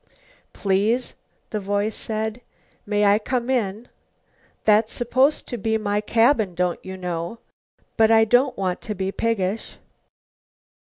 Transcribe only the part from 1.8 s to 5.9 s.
said, "may I come in? That's supposed to be